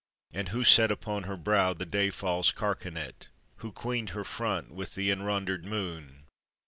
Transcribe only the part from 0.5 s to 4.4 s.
set Upon her brow the day fall's carcanet? Who queened her